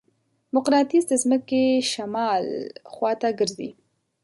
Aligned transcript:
مقناطیس 0.55 1.03
د 1.07 1.13
ځمکې 1.23 1.63
شمال 1.91 2.45
خواته 2.91 3.29
ګرځي. 3.39 3.69